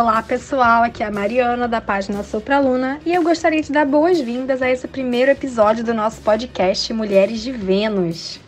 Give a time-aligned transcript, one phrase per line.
[0.00, 3.70] Olá pessoal, aqui é a Mariana da página Sou Pra Luna e eu gostaria de
[3.70, 8.40] dar boas-vindas a esse primeiro episódio do nosso podcast Mulheres de Vênus.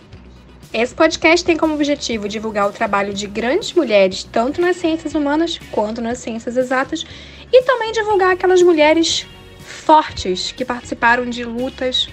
[0.73, 5.61] Esse podcast tem como objetivo divulgar o trabalho de grandes mulheres, tanto nas ciências humanas
[5.71, 7.05] quanto nas ciências exatas,
[7.53, 9.27] e também divulgar aquelas mulheres
[9.59, 12.09] fortes que participaram de lutas,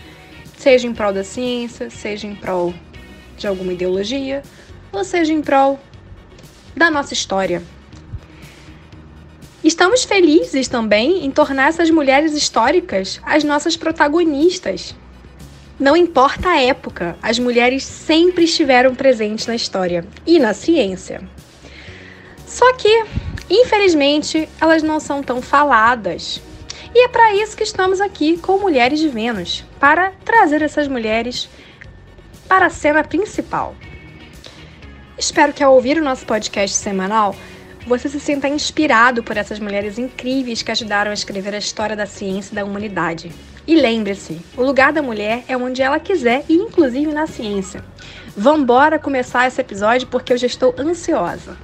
[0.58, 2.74] seja em prol da ciência, seja em prol
[3.38, 4.44] de alguma ideologia,
[4.92, 5.80] ou seja em prol
[6.76, 7.64] da nossa história.
[9.64, 14.96] Estamos felizes também em tornar essas mulheres históricas as nossas protagonistas.
[15.78, 21.22] Não importa a época, as mulheres sempre estiveram presentes na história e na ciência.
[22.46, 23.06] Só que,
[23.50, 26.42] infelizmente, elas não são tão faladas.
[26.96, 31.50] E é para isso que estamos aqui com Mulheres de Vênus para trazer essas mulheres
[32.48, 33.76] para a cena principal.
[35.18, 37.36] Espero que ao ouvir o nosso podcast semanal
[37.90, 42.06] você se sinta inspirado por essas mulheres incríveis que ajudaram a escrever a história da
[42.06, 43.32] ciência e da humanidade.
[43.66, 47.84] E lembre-se, o lugar da mulher é onde ela quiser e inclusive na ciência.
[48.38, 51.58] Vambora começar esse episódio porque eu já estou ansiosa.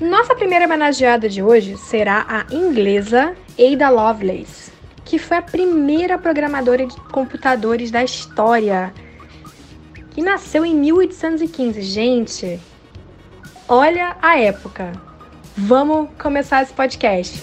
[0.00, 4.72] Nossa primeira homenageada de hoje será a inglesa Ada Lovelace,
[5.04, 8.94] que foi a primeira programadora de computadores da história,
[10.10, 11.82] que nasceu em 1815.
[11.82, 12.58] Gente,
[13.74, 14.92] Olha a época.
[15.56, 17.40] Vamos começar esse podcast.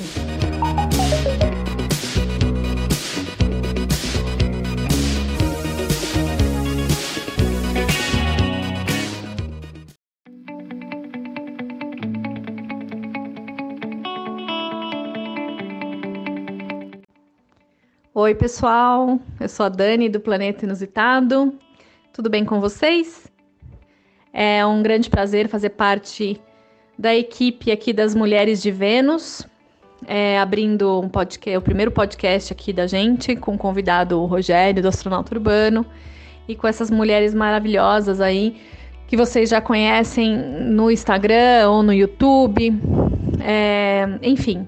[18.14, 19.20] Oi, pessoal.
[19.40, 21.58] Eu sou a Dani do Planeta Inusitado.
[22.14, 23.28] Tudo bem com vocês?
[24.34, 26.40] É um grande prazer fazer parte
[26.98, 29.48] da equipe aqui das Mulheres de Vênus,
[30.06, 34.88] é, abrindo um podcast, o primeiro podcast aqui da gente, com o convidado Rogério, do
[34.88, 35.86] Astronauta Urbano,
[36.48, 38.58] e com essas mulheres maravilhosas aí,
[39.08, 42.80] que vocês já conhecem no Instagram ou no YouTube.
[43.42, 44.68] É, enfim,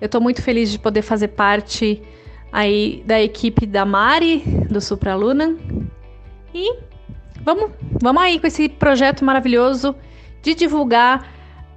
[0.00, 2.00] eu estou muito feliz de poder fazer parte
[2.52, 4.38] aí da equipe da Mari,
[4.70, 5.56] do Supraluna.
[6.54, 6.93] E
[7.44, 9.94] Vamos, vamos aí com esse projeto maravilhoso
[10.42, 11.28] de divulgar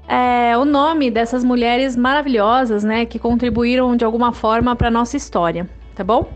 [0.07, 5.69] é, o nome dessas mulheres maravilhosas, né, que contribuíram de alguma forma para nossa história,
[5.93, 6.31] tá bom?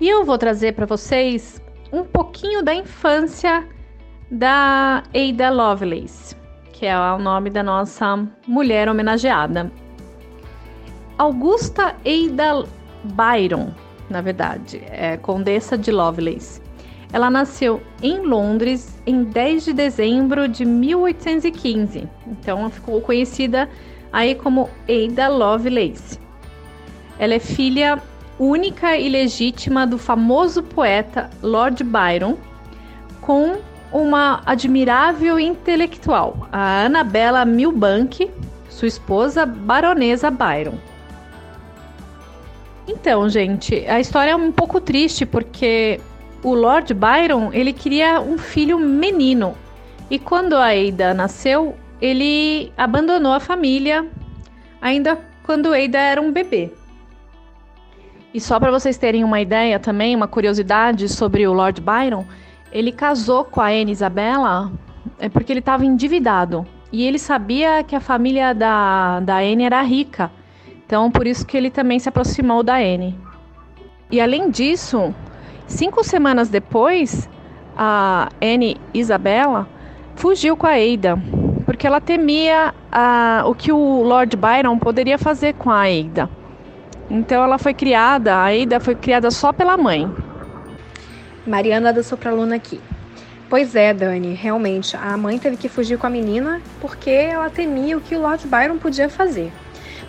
[0.00, 1.60] E eu vou trazer para vocês
[1.92, 3.66] um pouquinho da infância
[4.30, 6.36] da Ada Lovelace,
[6.72, 9.72] que é o nome da nossa mulher homenageada.
[11.18, 12.64] Augusta Ada
[13.02, 13.70] Byron,
[14.08, 16.67] na verdade, é Condessa de Lovelace.
[17.12, 22.06] Ela nasceu em Londres em 10 de dezembro de 1815.
[22.26, 23.68] Então ficou conhecida
[24.12, 26.18] aí como Ada Lovelace.
[27.18, 28.00] Ela é filha
[28.38, 32.36] única e legítima do famoso poeta Lord Byron,
[33.20, 33.56] com
[33.92, 38.30] uma admirável intelectual, a Annabella Milbank,
[38.68, 40.78] sua esposa, baronesa Byron.
[42.86, 46.00] Então, gente, a história é um pouco triste porque
[46.42, 49.54] o Lord Byron ele queria um filho menino
[50.10, 54.06] e quando a Ada nasceu ele abandonou a família
[54.80, 56.72] ainda quando Ada era um bebê.
[58.32, 62.24] E só para vocês terem uma ideia também, uma curiosidade sobre o Lord Byron,
[62.70, 64.70] ele casou com a Anne Isabella
[65.18, 69.80] é porque ele estava endividado e ele sabia que a família da, da Anne era
[69.82, 70.30] rica.
[70.86, 73.18] Então, por isso que ele também se aproximou da Anne.
[74.10, 75.14] E além disso,
[75.68, 77.28] Cinco semanas depois,
[77.76, 79.68] a Anne Isabella
[80.16, 81.16] fugiu com a Ada,
[81.64, 82.74] porque ela temia
[83.44, 86.28] o que o Lord Byron poderia fazer com a Ada.
[87.10, 90.10] Então ela foi criada, a Ada foi criada só pela mãe.
[91.46, 92.80] Mariana da Sopraluna aqui.
[93.48, 97.96] Pois é, Dani, realmente, a mãe teve que fugir com a menina porque ela temia
[97.96, 99.52] o que o Lord Byron podia fazer.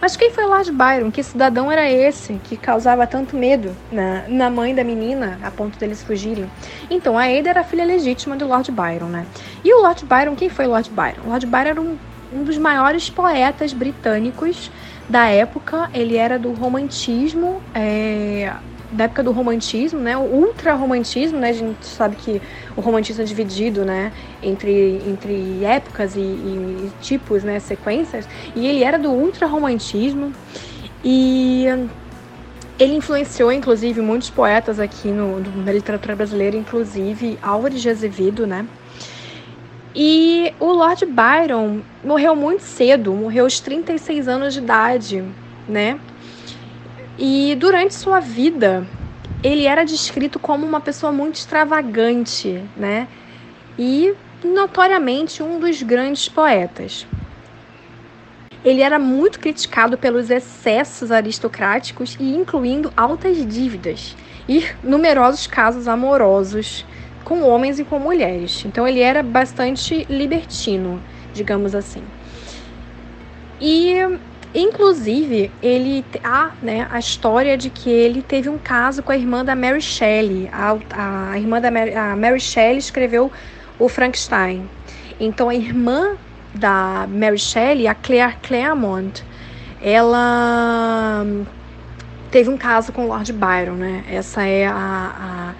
[0.02, 1.12] Mas quem foi Lord Byron?
[1.12, 5.78] Que cidadão era esse que causava tanto medo na, na mãe da menina a ponto
[5.78, 6.50] deles fugirem?
[6.90, 9.26] Então, a Ada era a filha legítima do Lord Byron, né?
[9.64, 11.28] E o Lord Byron, quem foi Lord Byron?
[11.28, 11.98] Lord Byron era um,
[12.32, 14.72] um dos maiores poetas britânicos
[15.08, 15.90] da época.
[15.94, 18.54] Ele era do romantismo, é,
[18.92, 20.18] da época do romantismo, né?
[20.18, 21.50] O ultra-romantismo, né?
[21.50, 22.42] A gente sabe que
[22.76, 24.12] o romantismo é dividido, né?
[24.42, 27.60] Entre, entre épocas e, e tipos, né?
[27.60, 28.28] Sequências.
[28.56, 30.34] E ele era do ultra-romantismo.
[31.04, 31.66] E
[32.80, 38.66] ele influenciou, inclusive, muitos poetas aqui no, na literatura brasileira, inclusive Álvares de Azevedo, né?
[39.96, 45.24] E o Lord Byron morreu muito cedo, morreu aos 36 anos de idade,
[45.68, 46.00] né?
[47.22, 48.88] E durante sua vida,
[49.44, 53.10] ele era descrito como uma pessoa muito extravagante, né?
[53.78, 57.06] E notoriamente um dos grandes poetas.
[58.64, 64.16] Ele era muito criticado pelos excessos aristocráticos e incluindo altas dívidas
[64.48, 66.86] e numerosos casos amorosos
[67.26, 68.64] com homens e com mulheres.
[68.66, 71.02] Então ele era bastante libertino,
[71.34, 72.04] digamos assim.
[73.60, 73.94] E
[74.54, 79.46] inclusive ele há né, a história de que ele teve um caso com a irmã
[79.46, 80.50] da Mary Shelley.
[80.52, 83.32] A, a irmã da Mary, a Mary Shelley escreveu
[83.78, 84.70] o Frankenstein.
[85.20, 86.16] Então a irmã
[86.54, 89.24] da Mary Shelley, a Claire Claremont,
[89.82, 91.26] ela
[92.32, 94.04] teve um caso com Lord Byron, né?
[94.10, 95.54] Essa é a, a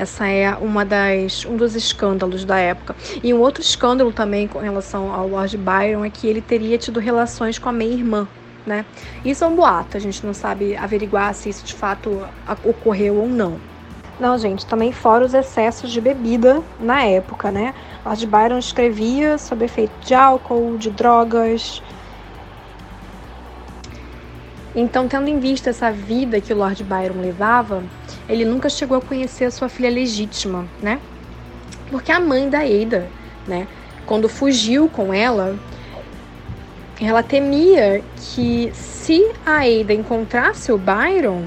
[0.00, 2.96] essa é uma das um dos escândalos da época.
[3.22, 6.98] E um outro escândalo também com relação ao Lord Byron é que ele teria tido
[6.98, 8.26] relações com a meia-irmã,
[8.66, 8.86] né?
[9.22, 12.26] Isso é um boato, a gente não sabe averiguar se isso de fato
[12.64, 13.60] ocorreu ou não.
[14.18, 17.74] Não, gente, também fora os excessos de bebida na época, né?
[18.04, 21.82] Lord Byron escrevia sobre efeito de álcool, de drogas.
[24.74, 27.82] Então, tendo em vista essa vida que o Lord Byron levava,
[28.28, 31.00] ele nunca chegou a conhecer a sua filha legítima, né?
[31.90, 33.08] Porque a mãe da Ada,
[33.48, 33.66] né,
[34.06, 35.58] quando fugiu com ela,
[37.00, 41.44] ela temia que se a Ada encontrasse o Byron,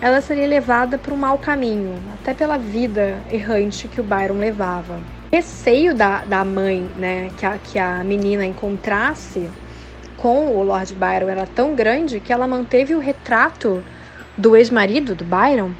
[0.00, 5.00] ela seria levada para um mau caminho, até pela vida errante que o Byron levava.
[5.32, 9.50] O receio da, da mãe, né, que a, que a menina encontrasse
[10.24, 13.84] com o Lord Byron era tão grande que ela manteve o retrato
[14.38, 15.72] do ex-marido, do Byron,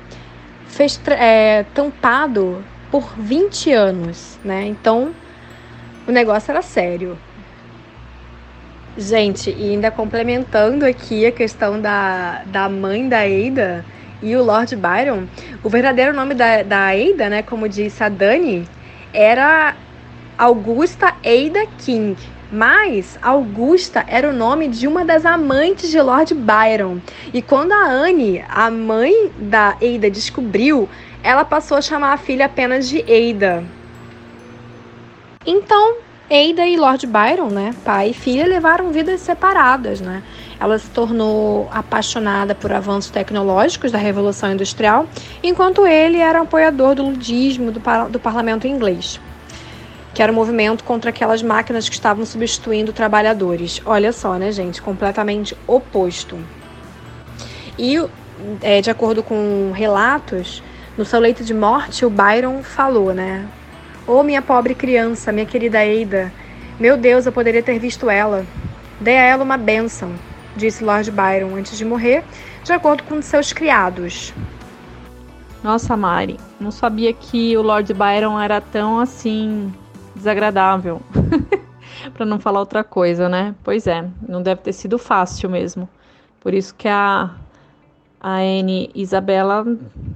[0.66, 4.66] fez é, tampado por 20 anos, né?
[4.66, 5.14] Então
[6.06, 7.16] o negócio era sério.
[8.98, 13.82] Gente, e ainda complementando aqui a questão da, da mãe da Ada
[14.22, 15.24] e o Lord Byron,
[15.62, 18.68] o verdadeiro nome da, da Ada, né, como disse a Dani,
[19.10, 19.74] era
[20.36, 22.33] Augusta Ada King.
[22.54, 27.00] Mas Augusta era o nome de uma das amantes de Lord Byron.
[27.32, 30.88] E quando a Anne, a mãe da Ada, descobriu,
[31.20, 33.64] ela passou a chamar a filha apenas de Ada.
[35.44, 35.96] Então,
[36.30, 40.22] Ada e Lord Byron, né, pai e filha, levaram vidas separadas, né?
[40.60, 45.08] Ela se tornou apaixonada por avanços tecnológicos da Revolução Industrial,
[45.42, 49.20] enquanto ele era um apoiador do ludismo do, par do parlamento inglês
[50.14, 53.82] que era um movimento contra aquelas máquinas que estavam substituindo trabalhadores.
[53.84, 54.80] Olha só, né, gente?
[54.80, 56.38] Completamente oposto.
[57.76, 58.00] E,
[58.62, 60.62] é, de acordo com relatos,
[60.96, 63.44] no seu leito de morte, o Byron falou, né?
[64.06, 66.32] Ô oh, minha pobre criança, minha querida Ada,
[66.78, 68.46] meu Deus, eu poderia ter visto ela.
[69.00, 70.12] Dê a ela uma bênção,
[70.56, 72.22] disse Lord Byron antes de morrer,
[72.62, 74.32] de acordo com seus criados.
[75.62, 79.72] Nossa, Mari, não sabia que o Lord Byron era tão assim
[80.14, 81.00] desagradável.
[82.12, 83.54] para não falar outra coisa, né?
[83.62, 85.88] Pois é, não deve ter sido fácil mesmo.
[86.40, 87.34] Por isso que a
[88.20, 89.64] a Anne Isabela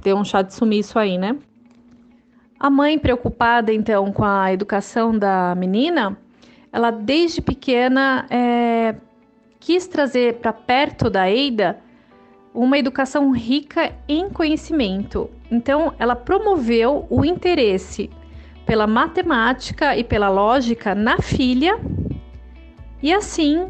[0.02, 1.36] deu um chá de sumiço aí, né?
[2.58, 6.16] A mãe preocupada então com a educação da menina,
[6.72, 8.94] ela desde pequena é,
[9.60, 11.78] quis trazer para perto da Eida
[12.54, 15.30] uma educação rica em conhecimento.
[15.50, 18.08] Então, ela promoveu o interesse
[18.68, 21.80] pela matemática e pela lógica na filha,
[23.02, 23.66] e assim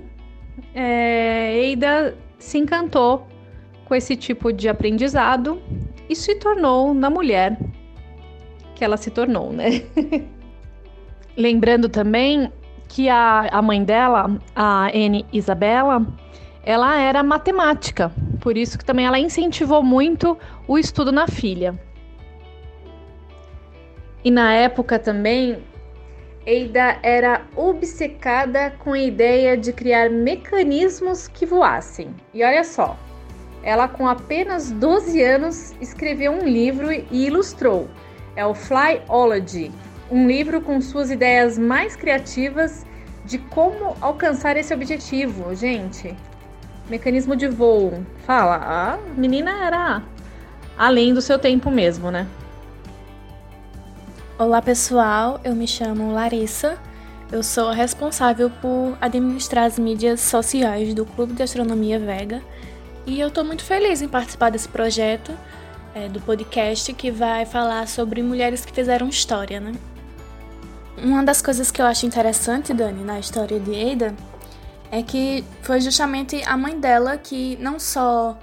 [0.75, 3.25] é, Eida se encantou
[3.85, 5.63] com esse tipo de aprendizado
[6.11, 7.57] e se tornou na mulher
[8.75, 9.85] que ela se tornou, né?
[11.37, 12.53] Lembrando também
[12.89, 15.25] que a, a mãe dela, a N.
[15.33, 16.05] Isabela,
[16.65, 20.37] ela era matemática, por isso que também ela incentivou muito
[20.67, 21.79] o estudo na filha.
[24.29, 25.65] E na época também,
[26.45, 32.15] Eida era obcecada com a ideia de criar mecanismos que voassem.
[32.35, 32.95] E olha só,
[33.63, 37.89] ela com apenas 12 anos escreveu um livro e ilustrou.
[38.37, 39.73] É o Flyology,
[40.11, 42.85] um livro com suas ideias mais criativas
[43.25, 45.55] de como alcançar esse objetivo.
[45.55, 46.15] Gente,
[46.91, 48.05] mecanismo de voo.
[48.27, 50.03] Fala, a menina era
[50.77, 52.27] além do seu tempo mesmo, né?
[54.39, 56.79] Olá pessoal, eu me chamo Larissa.
[57.33, 62.41] Eu sou responsável por administrar as mídias sociais do Clube de Astronomia Vega
[63.05, 65.37] e eu estou muito feliz em participar desse projeto
[65.93, 69.73] é, do podcast que vai falar sobre mulheres que fizeram história, né?
[70.99, 74.15] Uma das coisas que eu acho interessante, Dani, na história de Ada,
[74.93, 78.39] é que foi justamente a mãe dela que não só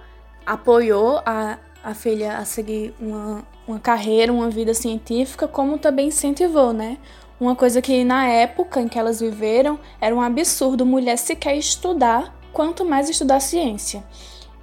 [0.45, 6.73] apoiou a, a filha a seguir uma, uma carreira, uma vida científica, como também incentivou,
[6.73, 6.97] né?
[7.39, 12.35] Uma coisa que na época em que elas viveram era um absurdo mulher sequer estudar,
[12.51, 14.03] quanto mais estudar ciência.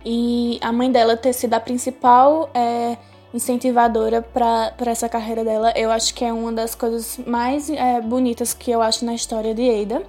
[0.04, 2.96] E a mãe dela ter sido a principal é,
[3.32, 8.52] incentivadora para essa carreira dela, eu acho que é uma das coisas mais é, bonitas
[8.52, 10.02] que eu acho na história de Ada.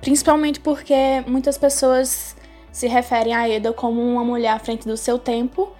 [0.00, 0.94] Principalmente porque
[1.26, 2.36] muitas pessoas
[2.72, 5.70] se referem a Ada como uma mulher à frente do seu tempo.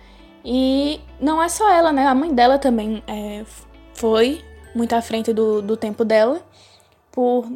[0.45, 2.07] E não é só ela, né?
[2.07, 3.45] A mãe dela também é,
[3.95, 4.45] foi
[4.75, 6.41] muito à frente do, do tempo dela,
[7.11, 7.47] por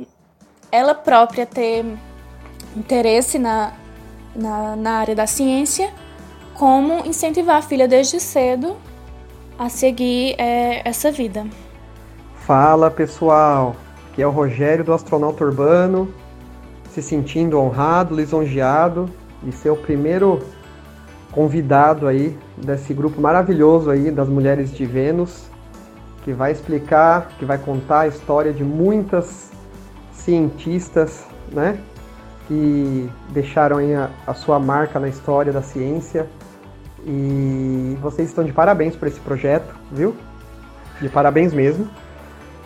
[0.73, 1.85] ela própria ter
[2.77, 3.73] interesse na,
[4.35, 5.93] na, na área da ciência,
[6.55, 8.77] como incentivar a filha desde cedo
[9.59, 11.47] a seguir é, essa vida.
[12.35, 13.75] Fala pessoal,
[14.11, 16.15] aqui é o Rogério do Astronauta Urbano,
[16.93, 19.11] se sentindo honrado, lisonjeado
[19.47, 20.41] de ser o primeiro
[21.31, 25.49] convidado aí desse grupo maravilhoso aí das mulheres de Vênus
[26.27, 29.53] que vai explicar, que vai contar a história de muitas
[30.13, 31.79] cientistas, né?
[32.49, 36.27] Que deixaram a, a sua marca na história da ciência.
[37.07, 40.17] E vocês estão de parabéns por esse projeto, viu?
[41.01, 41.89] De parabéns mesmo.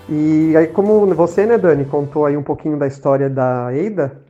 [0.08, 4.22] E aí, como você, né, Dani, contou aí um pouquinho da história da Eida,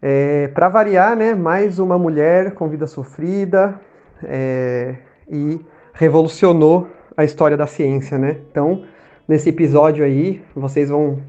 [0.00, 3.80] é, para variar, né, mais uma mulher com vida sofrida
[4.22, 4.96] é,
[5.28, 5.60] e
[5.92, 8.36] revolucionou a história da ciência, né?
[8.50, 8.84] Então,
[9.26, 11.20] nesse episódio aí, vocês vão,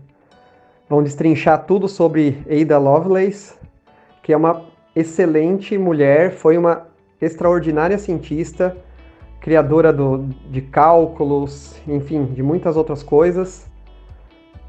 [0.88, 3.56] vão destrinchar tudo sobre Ada Lovelace,
[4.22, 6.88] que é uma excelente mulher, foi uma
[7.20, 8.78] extraordinária cientista,
[9.42, 13.68] criadora do, de cálculos, enfim, de muitas outras coisas.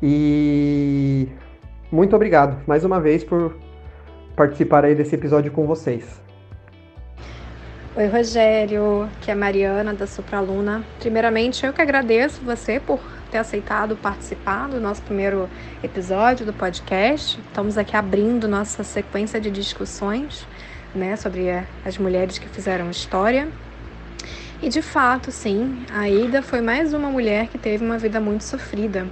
[0.02, 1.28] E
[1.92, 3.54] muito obrigado mais uma vez por
[4.40, 6.18] participar aí desse episódio com vocês.
[7.94, 10.82] Oi, Rogério, que é Mariana da Supraluna.
[10.98, 12.98] Primeiramente, eu que agradeço você por
[13.30, 15.46] ter aceitado participar do nosso primeiro
[15.82, 17.38] episódio do podcast.
[17.38, 20.46] Estamos aqui abrindo nossa sequência de discussões
[20.94, 21.50] né, sobre
[21.84, 23.46] as mulheres que fizeram história.
[24.62, 28.44] E de fato, sim, a Ida foi mais uma mulher que teve uma vida muito
[28.44, 29.06] sofrida.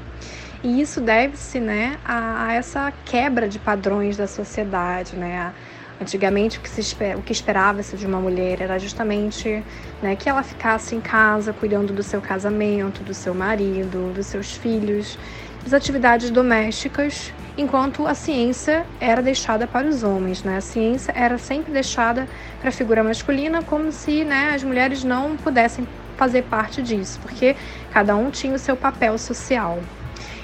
[0.63, 5.53] E isso deve-se né, a, a, essa quebra de padrões da sociedade, né?
[6.01, 9.65] Antigamente, o que, se que esperava-se de uma mulher era justamente
[10.01, 14.53] né, que ela ficasse em casa, cuidando do seu casamento, do seu marido, dos seus
[14.53, 15.19] filhos,
[15.65, 20.45] das atividades domésticas, enquanto a ciência era deixada para os homens.
[20.45, 20.57] Né?
[20.57, 22.29] A ciência era sempre deixada
[22.61, 25.87] para a figura masculina, como se né, as mulheres não pudessem
[26.17, 27.57] fazer parte disso, porque
[27.91, 29.81] cada um tinha o seu papel social.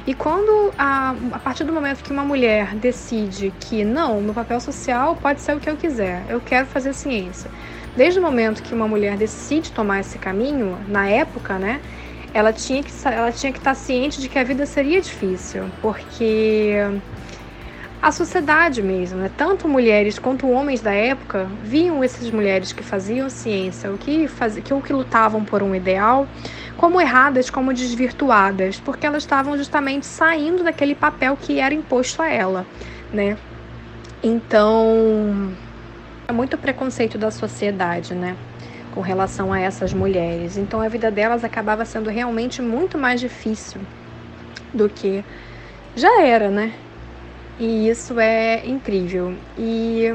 [0.06, 4.60] E quando, a, a partir do momento que uma mulher decide que não, meu papel
[4.60, 7.50] social pode ser o que eu quiser, eu quero fazer ciência.
[7.96, 11.80] Desde o momento que uma mulher decide tomar esse caminho, na época, né,
[12.34, 16.74] ela tinha que, ela tinha que estar ciente de que a vida seria difícil, porque
[18.02, 19.30] a sociedade mesmo, né?
[19.34, 24.56] tanto mulheres quanto homens da época viam essas mulheres que faziam ciência, o que, faz,
[24.56, 26.28] que, que lutavam por um ideal,
[26.76, 32.28] como erradas, como desvirtuadas, porque elas estavam justamente saindo daquele papel que era imposto a
[32.28, 32.66] ela,
[33.12, 33.36] né?
[34.22, 35.52] Então,
[36.26, 38.36] é muito preconceito da sociedade, né?
[38.92, 40.56] Com relação a essas mulheres.
[40.56, 43.80] Então, a vida delas acabava sendo realmente muito mais difícil
[44.72, 45.24] do que
[45.94, 46.72] já era, né?
[47.58, 49.36] E isso é incrível.
[49.56, 50.12] E,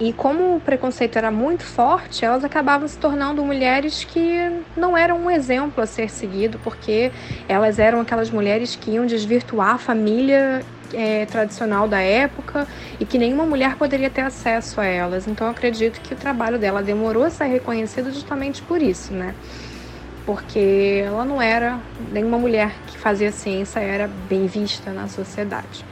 [0.00, 5.18] e como o preconceito era muito forte, elas acabavam se tornando mulheres que não eram
[5.18, 7.12] um exemplo a ser seguido, porque
[7.48, 12.66] elas eram aquelas mulheres que iam desvirtuar a família é, tradicional da época
[12.98, 15.26] e que nenhuma mulher poderia ter acesso a elas.
[15.28, 19.34] Então acredito que o trabalho dela demorou a ser reconhecido justamente por isso, né?
[20.26, 21.80] Porque ela não era
[22.12, 25.91] nenhuma mulher que fazia ciência era bem vista na sociedade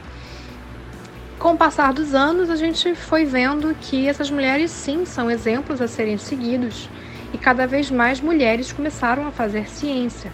[1.41, 5.81] com o passar dos anos, a gente foi vendo que essas mulheres sim são exemplos
[5.81, 6.87] a serem seguidos.
[7.33, 10.31] E cada vez mais mulheres começaram a fazer ciência.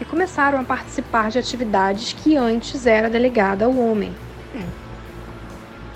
[0.00, 4.14] E começaram a participar de atividades que antes era delegada ao homem.
[4.54, 4.62] Hoje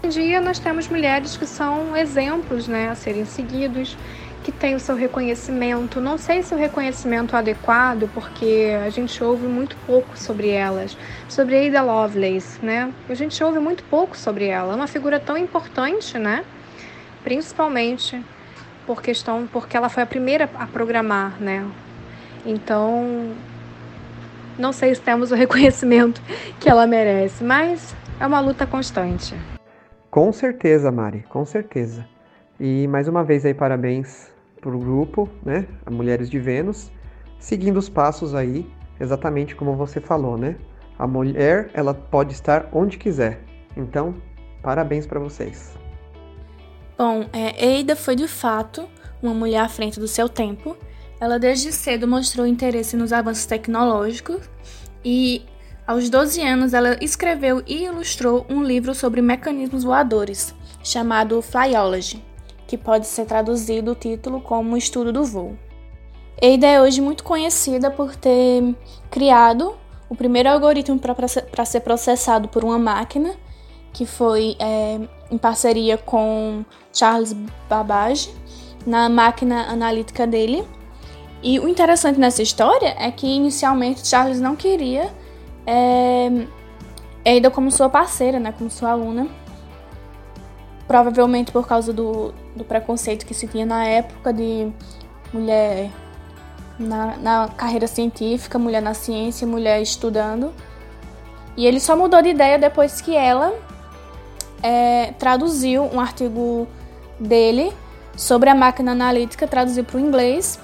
[0.02, 3.97] em dia nós temos mulheres que são exemplos né, a serem seguidos,
[4.42, 6.00] que tem o seu reconhecimento.
[6.00, 10.96] Não sei se o reconhecimento é adequado, porque a gente ouve muito pouco sobre elas.
[11.28, 12.92] Sobre Ada Lovelace, né?
[13.08, 14.72] A gente ouve muito pouco sobre ela.
[14.72, 16.44] É uma figura tão importante, né?
[17.22, 18.20] Principalmente
[18.87, 21.64] por questão, porque ela foi a primeira a programar, né?
[22.44, 23.32] Então,
[24.58, 26.20] não sei se temos o reconhecimento
[26.58, 29.37] que ela merece, mas é uma luta constante.
[30.11, 32.06] Com certeza, Mari, com certeza.
[32.58, 34.31] E mais uma vez aí parabéns
[34.62, 36.90] para o grupo, né, Mulheres de Vênus,
[37.38, 38.64] seguindo os passos aí,
[38.99, 40.57] exatamente como você falou, né?
[40.97, 43.42] A mulher, ela pode estar onde quiser.
[43.76, 44.14] Então,
[44.62, 45.76] parabéns para vocês.
[46.97, 48.88] Bom, é, Eida foi de fato
[49.21, 50.76] uma mulher à frente do seu tempo.
[51.21, 54.49] Ela desde cedo mostrou interesse nos avanços tecnológicos
[55.04, 55.45] e
[55.85, 60.54] aos 12 anos ela escreveu e ilustrou um livro sobre mecanismos voadores,
[60.85, 62.23] chamado Flyology,
[62.72, 65.58] que pode ser traduzido o título como Estudo do Voo.
[66.42, 68.74] Ada é hoje muito conhecida por ter
[69.10, 69.74] criado
[70.08, 73.34] o primeiro algoritmo para ser processado por uma máquina,
[73.92, 74.98] que foi é,
[75.30, 76.64] em parceria com
[76.94, 77.36] Charles
[77.68, 78.34] Babbage,
[78.86, 80.66] na máquina analítica dele.
[81.42, 85.12] E o interessante nessa história é que inicialmente Charles não queria
[85.66, 86.46] é,
[87.36, 89.28] Ada como sua parceira, né, como sua aluna.
[90.92, 94.70] Provavelmente por causa do, do preconceito que se tinha na época de
[95.32, 95.90] mulher
[96.78, 100.52] na, na carreira científica, mulher na ciência, mulher estudando.
[101.56, 103.54] E ele só mudou de ideia depois que ela
[104.62, 106.68] é, traduziu um artigo
[107.18, 107.72] dele
[108.14, 110.61] sobre a máquina analítica, traduziu para o inglês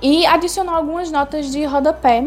[0.00, 2.26] e adicionou algumas notas de rodapé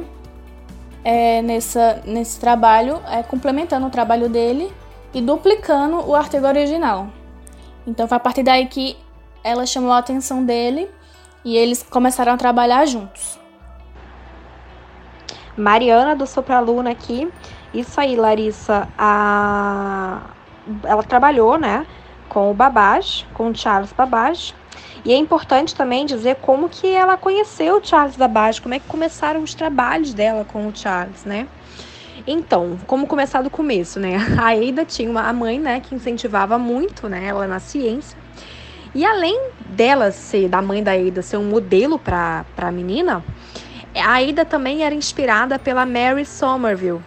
[1.04, 4.72] é, nessa, nesse trabalho, é, complementando o trabalho dele
[5.16, 7.08] e duplicando o artigo original.
[7.88, 8.98] Então foi a partir daí que
[9.42, 10.92] ela chamou a atenção dele
[11.44, 13.40] e eles começaram a trabalhar juntos.
[15.56, 17.32] Mariana do Sopraluna aqui.
[17.74, 18.90] Isso aí, Larissa.
[18.98, 20.22] A...
[20.84, 21.86] Ela trabalhou, né,
[22.28, 24.54] com o Babbage, com o Charles Babbage.
[25.06, 28.88] E é importante também dizer como que ela conheceu o Charles Babbage, como é que
[28.88, 31.48] começaram os trabalhos dela com o Charles, né?
[32.28, 34.18] Então, como começar do começo, né?
[34.42, 38.18] A Ada tinha uma mãe, né, que incentivava muito, né, ela na ciência.
[38.96, 43.24] E além dela ser, da mãe da Ada, ser um modelo para a menina,
[43.94, 47.02] a Ada também era inspirada pela Mary Somerville,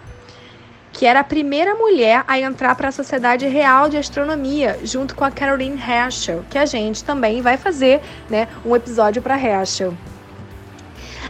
[0.92, 5.24] que era a primeira mulher a entrar para a Sociedade Real de Astronomia, junto com
[5.24, 9.94] a Caroline Herschel, que a gente também vai fazer né, um episódio para Herschel.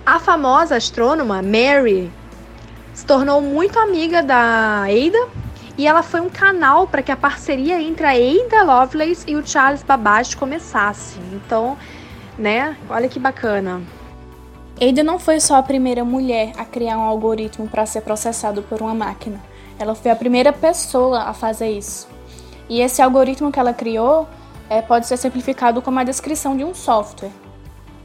[0.05, 2.11] A famosa astrônoma Mary
[2.99, 5.29] se tornou muito amiga da Ada
[5.79, 9.47] e ela foi um canal para que a parceria entre a Ada Lovelace e o
[9.47, 11.17] Charles Babbage começasse.
[11.33, 11.79] Então,
[12.37, 12.77] né?
[12.91, 13.81] Olha que bacana.
[14.81, 18.83] Ada não foi só a primeira mulher a criar um algoritmo para ser processado por
[18.83, 19.41] uma máquina.
[19.79, 22.09] Ela foi a primeira pessoa a fazer isso.
[22.69, 24.29] E esse algoritmo que ela criou
[24.69, 27.31] é, pode ser simplificado como a descrição de um software.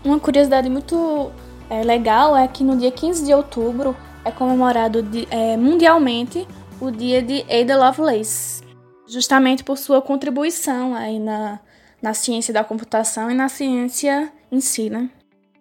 [0.06, 1.32] Uma curiosidade muito
[1.68, 3.96] é, legal é que no dia 15 de outubro
[4.26, 6.48] é comemorado é, mundialmente
[6.80, 8.64] o dia de Ada Lovelace,
[9.08, 11.60] justamente por sua contribuição aí na,
[12.02, 15.10] na ciência da computação e na ciência em si, né?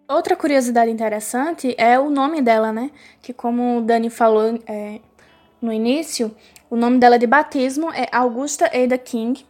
[0.07, 2.91] Outra curiosidade interessante é o nome dela, né?
[3.21, 4.99] Que como o Dani falou é,
[5.61, 6.35] no início,
[6.69, 9.45] o nome dela de batismo é Augusta Ada King.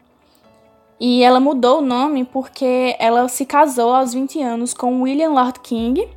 [0.99, 5.59] E ela mudou o nome porque ela se casou aos 20 anos com William Lord
[5.61, 6.07] King,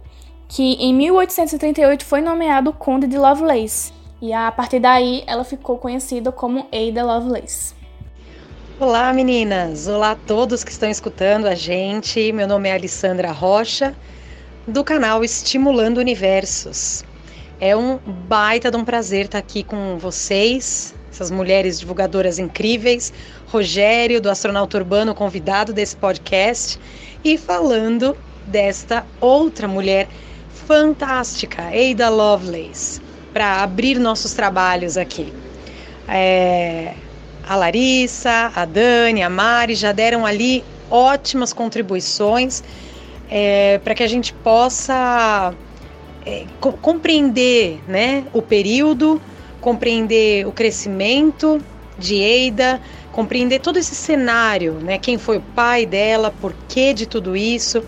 [0.48, 3.92] que em 1838 foi nomeado Conde de Lovelace.
[4.20, 7.74] E a partir daí ela ficou conhecida como Ada Lovelace.
[8.78, 12.32] Olá meninas, olá a todos que estão escutando a gente.
[12.32, 13.94] Meu nome é Alessandra Rocha,
[14.66, 17.04] do canal Estimulando Universos.
[17.58, 23.12] É um baita de um prazer estar aqui com vocês, essas mulheres divulgadoras incríveis,
[23.48, 26.78] Rogério, do Astronauta Urbano, convidado desse podcast,
[27.24, 28.14] e falando
[28.46, 30.06] desta outra mulher
[30.66, 33.00] fantástica, Ada Lovelace
[33.32, 35.30] para abrir nossos trabalhos aqui.
[36.08, 36.94] É,
[37.46, 42.64] a Larissa, a Dani, a Mari já deram ali ótimas contribuições
[43.28, 45.52] é, para que a gente possa
[46.24, 49.20] é, co compreender né, o período,
[49.60, 51.60] compreender o crescimento
[51.98, 52.80] de Eida,
[53.12, 54.98] compreender todo esse cenário, né?
[54.98, 57.82] Quem foi o pai dela, por que de tudo isso.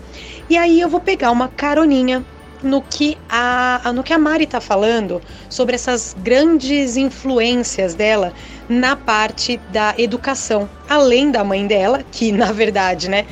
[0.49, 2.23] E aí eu vou pegar uma caroninha
[2.61, 8.33] no que a, no que a Mari está falando sobre essas grandes influências dela
[8.67, 13.25] na parte da educação, além da mãe dela, que na verdade, né,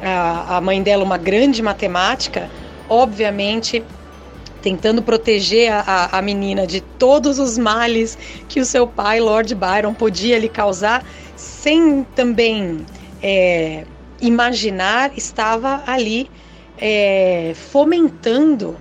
[0.00, 2.50] a, a mãe dela uma grande matemática,
[2.88, 3.82] obviamente
[4.62, 9.94] tentando proteger a, a menina de todos os males que o seu pai, Lord Byron,
[9.94, 11.04] podia lhe causar,
[11.36, 12.84] sem também
[13.22, 13.84] é,
[14.20, 16.28] imaginar, estava ali
[16.78, 18.76] é, fomentando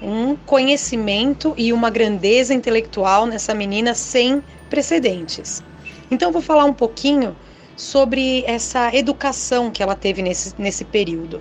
[0.00, 5.62] um conhecimento e uma grandeza intelectual nessa menina sem precedentes.
[6.10, 7.36] Então, vou falar um pouquinho
[7.76, 11.40] sobre essa educação que ela teve nesse, nesse período.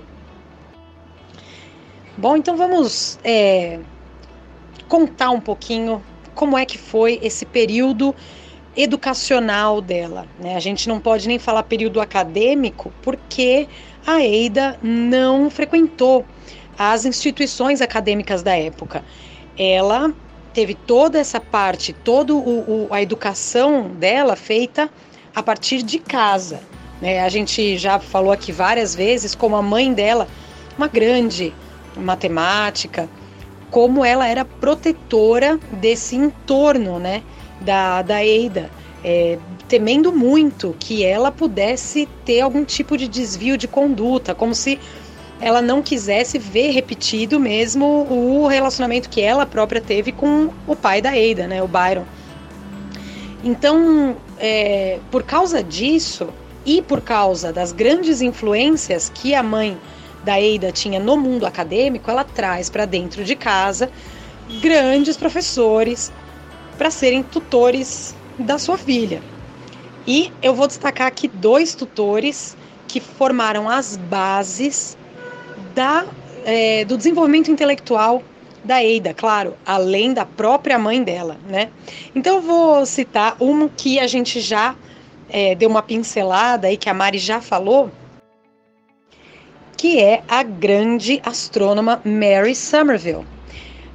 [2.17, 3.79] Bom, então vamos é,
[4.87, 6.03] contar um pouquinho
[6.35, 8.13] como é que foi esse período
[8.75, 10.27] educacional dela.
[10.39, 10.55] Né?
[10.55, 13.67] A gente não pode nem falar período acadêmico, porque
[14.05, 16.25] a Eida não frequentou
[16.77, 19.03] as instituições acadêmicas da época.
[19.57, 20.13] Ela
[20.53, 22.33] teve toda essa parte, toda
[22.89, 24.89] a educação dela feita
[25.35, 26.59] a partir de casa.
[27.01, 27.21] Né?
[27.21, 30.27] A gente já falou aqui várias vezes como a mãe dela,
[30.77, 31.53] uma grande
[31.95, 33.09] matemática,
[33.69, 37.23] como ela era protetora desse entorno, né,
[37.61, 38.69] da, da Eida,
[39.03, 39.37] é,
[39.67, 44.79] temendo muito que ela pudesse ter algum tipo de desvio de conduta, como se
[45.39, 51.01] ela não quisesse ver repetido mesmo o relacionamento que ela própria teve com o pai
[51.01, 52.05] da Eida, né, o Byron.
[53.43, 56.29] Então, é, por causa disso
[56.63, 59.75] e por causa das grandes influências que a mãe
[60.23, 63.89] da Eida tinha no mundo acadêmico, ela traz para dentro de casa
[64.61, 66.11] grandes professores
[66.77, 69.21] para serem tutores da sua filha.
[70.07, 74.97] E eu vou destacar aqui dois tutores que formaram as bases
[75.73, 76.05] da,
[76.43, 78.23] é, do desenvolvimento intelectual
[78.63, 81.69] da Eida, claro, além da própria mãe dela, né?
[82.13, 84.75] Então eu vou citar uma que a gente já
[85.29, 87.89] é, deu uma pincelada e que a Mari já falou,
[89.77, 93.25] que é a grande astrônoma Mary Somerville.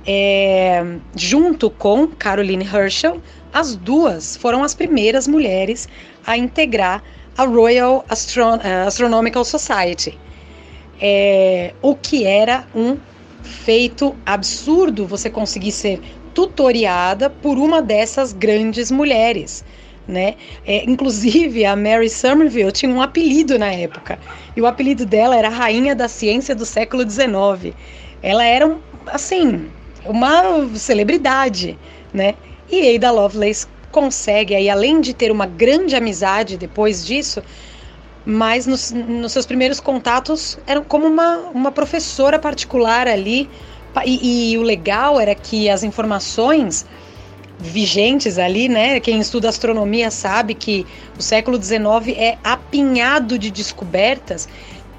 [0.08, 0.84] É,
[1.16, 3.20] junto com Caroline Herschel,
[3.56, 5.88] as duas foram as primeiras mulheres
[6.26, 7.02] a integrar
[7.38, 10.18] a Royal Astro eh, Astronomical Society,
[11.00, 12.98] é, o que era um
[13.42, 16.00] feito absurdo você conseguir ser
[16.34, 19.64] tutoriada por uma dessas grandes mulheres
[20.06, 20.36] né?
[20.64, 24.18] É, inclusive, a Mary Somerville tinha um apelido na época.
[24.54, 27.74] E o apelido dela era Rainha da Ciência do século XIX.
[28.22, 29.68] Ela era, assim,
[30.04, 31.76] uma celebridade,
[32.14, 32.34] né?
[32.70, 37.42] E Ada Lovelace consegue, aí, além de ter uma grande amizade depois disso,
[38.24, 43.48] mas nos, nos seus primeiros contatos eram como uma, uma professora particular ali.
[44.04, 46.84] E, e o legal era que as informações
[47.58, 49.00] vigentes ali, né?
[49.00, 50.84] Quem estuda astronomia sabe que
[51.18, 54.48] o século XIX é apinhado de descobertas.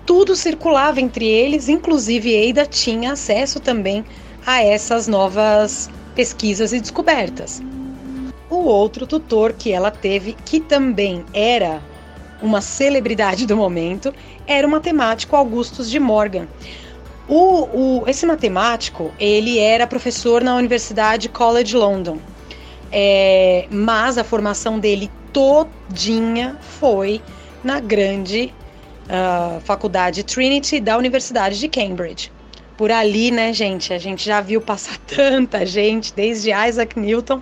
[0.06, 4.04] Tudo circulava entre eles, inclusive Eida tinha acesso também
[4.46, 7.62] a essas novas pesquisas e descobertas.
[8.50, 11.82] O outro tutor que ela teve, que também era
[12.42, 14.14] uma celebridade do momento,
[14.46, 16.48] era o matemático Augustus de Morgan.
[17.30, 22.20] O, o, esse matemático, ele era professor na Universidade College London
[22.92, 27.22] é, mas a formação dele todinha foi
[27.64, 28.54] na grande
[29.06, 32.32] uh, faculdade Trinity da Universidade de Cambridge.
[32.78, 37.42] Por ali, né, gente, a gente já viu passar tanta gente, desde Isaac Newton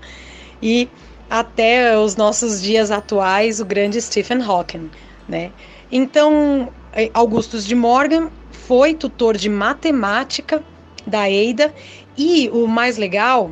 [0.62, 0.88] e
[1.30, 4.90] até os nossos dias atuais, o grande Stephen Hawking,
[5.28, 5.52] né?
[5.92, 10.64] Então, é, Augustus de Morgan foi tutor de matemática
[11.06, 11.74] da Ada
[12.18, 13.52] e o mais legal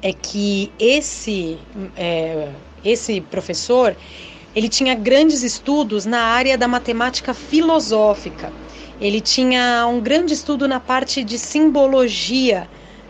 [0.00, 1.58] é que esse,
[1.96, 2.48] é,
[2.84, 3.96] esse professor
[4.54, 8.52] ele tinha grandes estudos na área da matemática filosófica.
[9.02, 12.68] Ele tinha um grande estudo na parte de simbologia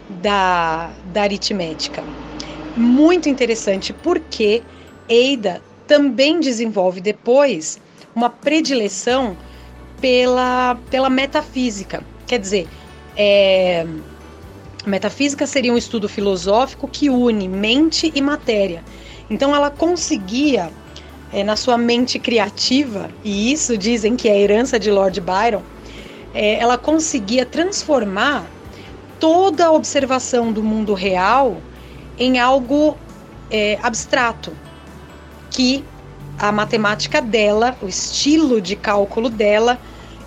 [0.08, 2.02] da, da aritmética.
[2.74, 4.62] Muito interessante, porque
[5.06, 7.78] Eida também desenvolve depois
[8.16, 9.36] uma predileção
[10.00, 12.02] pela, pela metafísica.
[12.26, 12.66] Quer dizer,
[13.14, 13.86] é,
[14.86, 18.82] Metafísica seria um estudo filosófico que une mente e matéria.
[19.28, 20.70] Então ela conseguia,
[21.30, 25.62] é, na sua mente criativa, e isso dizem que é a herança de Lord Byron,
[26.34, 28.46] é, ela conseguia transformar
[29.20, 31.58] toda a observação do mundo real
[32.18, 32.96] em algo
[33.50, 34.52] é, abstrato,
[35.50, 35.84] que
[36.38, 39.78] a matemática dela, o estilo de cálculo dela,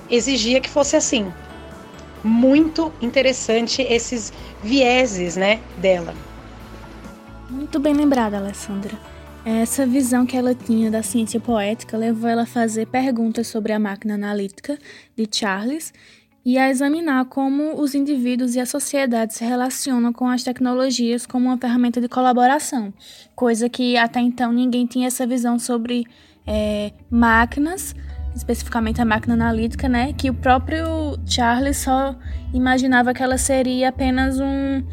[0.10, 1.32] exigia que fosse assim
[2.24, 6.15] muito interessante esses vieses, né, dela.
[7.50, 8.98] Muito bem lembrada, Alessandra.
[9.45, 13.79] Essa visão que ela tinha da ciência poética levou ela a fazer perguntas sobre a
[13.79, 14.75] máquina analítica
[15.15, 15.93] de Charles
[16.43, 21.45] e a examinar como os indivíduos e a sociedade se relacionam com as tecnologias como
[21.45, 22.91] uma ferramenta de colaboração,
[23.36, 26.05] coisa que até então ninguém tinha essa visão sobre
[26.47, 27.93] é, máquinas
[28.36, 30.12] especificamente a máquina analítica, né?
[30.13, 32.15] Que o próprio Charles só
[32.53, 34.84] imaginava que ela seria apenas um,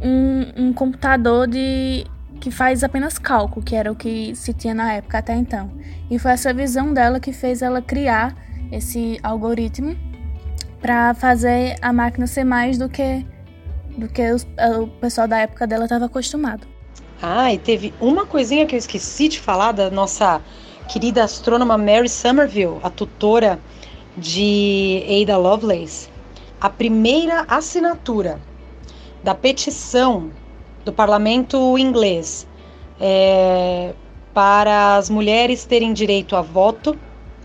[0.00, 2.06] um, um computador de
[2.42, 5.70] que faz apenas cálculo, que era o que se tinha na época até então.
[6.10, 8.34] E foi essa visão dela que fez ela criar
[8.72, 9.96] esse algoritmo
[10.80, 13.24] para fazer a máquina ser mais do que
[13.96, 16.66] do que o pessoal da época dela estava acostumado.
[17.22, 20.40] Ah, e teve uma coisinha que eu esqueci de falar da nossa
[20.88, 23.60] querida astrônoma Mary Somerville, a tutora
[24.16, 26.08] de Ada Lovelace.
[26.60, 28.40] A primeira assinatura
[29.22, 30.32] da petição
[30.84, 32.46] do parlamento inglês
[33.00, 33.94] é,
[34.34, 36.96] para as mulheres terem direito a voto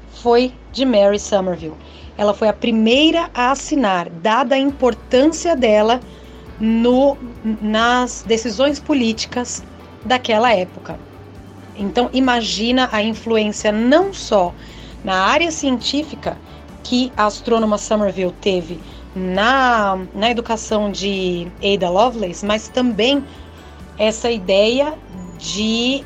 [0.10, 1.76] foi de Mary Somerville.
[2.18, 6.00] Ela foi a primeira a assinar, dada a importância dela
[6.60, 7.16] no,
[7.62, 9.64] nas decisões políticas
[10.04, 11.00] daquela época.
[11.76, 14.54] Então, imagina a influência não só
[15.04, 16.38] na área científica
[16.84, 18.80] que a astrônoma Somerville teve
[19.18, 23.24] na, na educação de Ada Lovelace, mas também
[23.98, 24.94] essa ideia
[25.38, 26.06] de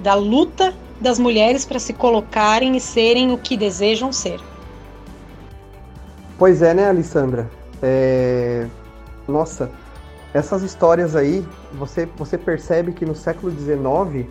[0.00, 4.40] da luta das mulheres para se colocarem e serem o que desejam ser.
[6.38, 7.48] Pois é, né, Alessandra?
[7.82, 8.66] É...
[9.26, 9.70] Nossa,
[10.34, 14.28] essas histórias aí, você, você percebe que no século XIX,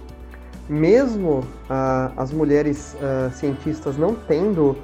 [0.70, 4.78] mesmo ah, as mulheres ah, cientistas não tendo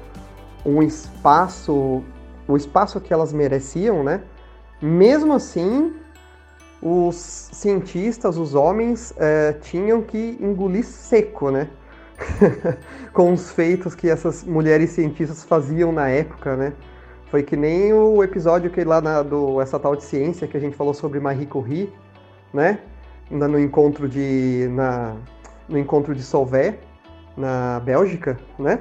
[0.64, 2.02] um espaço,
[2.50, 4.22] o espaço que elas mereciam, né?
[4.82, 5.94] Mesmo assim,
[6.82, 7.16] os
[7.52, 11.68] cientistas, os homens, eh, tinham que engolir seco, né?
[13.12, 16.72] Com os feitos que essas mulheres cientistas faziam na época, né?
[17.30, 20.60] Foi que nem o episódio que lá na, do essa tal de ciência que a
[20.60, 21.92] gente falou sobre Marie Curie,
[22.52, 22.80] né?
[23.30, 25.14] No encontro de na,
[25.68, 26.76] no encontro de Solvay
[27.36, 28.80] na Bélgica, né?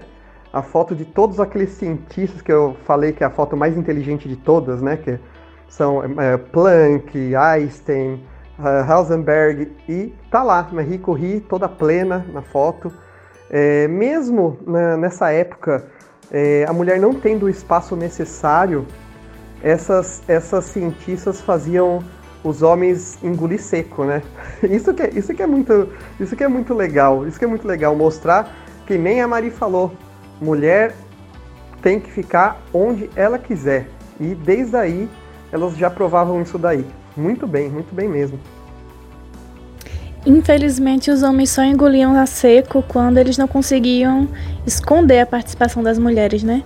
[0.52, 4.28] A foto de todos aqueles cientistas que eu falei que é a foto mais inteligente
[4.28, 4.98] de todas, né?
[4.98, 5.20] Que
[5.68, 8.24] são é, Planck, Einstein,
[8.58, 12.92] uh, Heisenberg e tá lá Marie Curie toda plena na foto.
[13.50, 15.86] É, mesmo na, nessa época
[16.32, 18.86] é, a mulher não tendo o espaço necessário,
[19.64, 22.04] essas, essas cientistas faziam
[22.44, 24.22] os homens engolir seco, né?
[24.64, 27.48] Isso que, é, isso que é muito, isso que é muito legal, isso que é
[27.48, 29.92] muito legal mostrar que nem a Mari falou,
[30.42, 30.96] mulher
[31.82, 33.88] tem que ficar onde ela quiser
[34.20, 35.10] e desde aí
[35.52, 36.86] elas já provavam isso daí.
[37.16, 38.40] Muito bem, muito bem mesmo.
[40.26, 44.28] Infelizmente, os homens só engoliam a seco quando eles não conseguiam
[44.66, 46.64] esconder a participação das mulheres, né?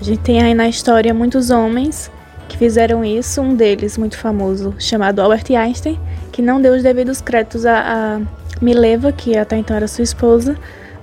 [0.00, 2.10] A gente tem aí na história muitos homens
[2.48, 6.00] que fizeram isso, um deles muito famoso, chamado Albert Einstein,
[6.32, 8.20] que não deu os devidos créditos a, a
[8.60, 10.56] Mileva, que até então era sua esposa,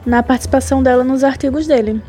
[0.08, 2.02] na participação dela nos artigos dele.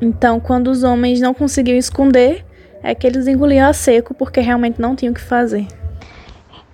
[0.00, 2.46] Então, quando os homens não conseguiam esconder,
[2.84, 5.66] é que eles engoliam a seco porque realmente não tinham o que fazer.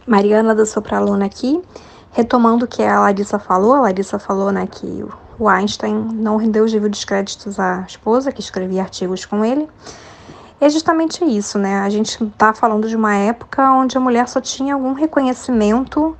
[0.07, 1.59] Mariana da Sopraluna aqui.
[2.11, 5.03] Retomando o que a Larissa falou, a Larissa falou né, que
[5.39, 9.67] o Einstein não rendeu os devidos créditos à esposa, que escrevia artigos com ele.
[10.61, 11.81] É justamente isso, né?
[11.81, 16.15] A gente está falando de uma época onde a mulher só tinha algum reconhecimento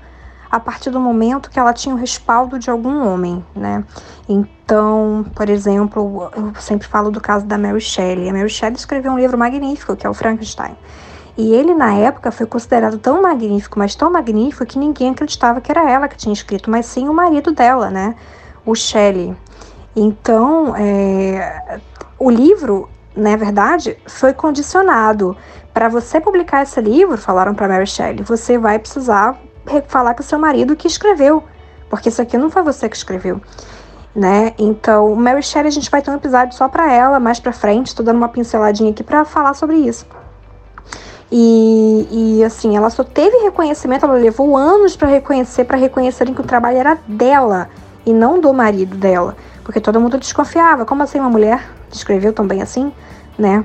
[0.53, 3.83] a partir do momento que ela tinha o respaldo de algum homem, né?
[4.29, 8.29] Então, por exemplo, eu sempre falo do caso da Mary Shelley.
[8.29, 10.77] A Mary Shelley escreveu um livro magnífico, que é o Frankenstein.
[11.39, 15.73] E ele, na época, foi considerado tão magnífico, mas tão magnífico, que ninguém acreditava que
[15.73, 18.15] era ela que tinha escrito, mas sim o marido dela, né?
[18.67, 19.35] O Shelley.
[19.97, 21.81] Então, é,
[22.19, 25.35] o livro, na verdade, foi condicionado.
[25.73, 29.41] Para você publicar esse livro, falaram para Mary Shelley, você vai precisar
[29.87, 31.43] falar com seu marido que escreveu,
[31.89, 33.41] porque isso aqui não foi você que escreveu.
[34.15, 34.53] Né?
[34.59, 37.89] Então, Mary Shelley a gente vai ter um episódio só para ela mais para frente,
[37.89, 40.07] estou dando uma pinceladinha aqui para falar sobre isso.
[41.35, 46.43] E, e assim, ela só teve reconhecimento, ela levou anos para reconhecer, para reconhecerem que
[46.43, 47.71] o trabalho era dela
[48.05, 50.85] e não do marido dela, porque todo mundo desconfiava.
[50.85, 52.93] Como assim uma mulher escreveu também assim,
[53.39, 53.65] né?